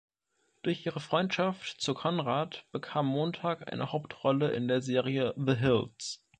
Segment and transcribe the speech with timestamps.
[0.63, 6.23] Durch ihre Freundschaft zu Conrad bekam Montag eine Hauptrolle in der Serie The Hills.